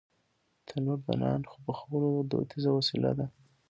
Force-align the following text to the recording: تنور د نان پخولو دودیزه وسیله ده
تنور 0.67 0.99
د 1.05 1.07
نان 1.21 1.41
پخولو 1.65 2.11
دودیزه 2.29 2.71
وسیله 2.77 3.11
ده 3.17 3.25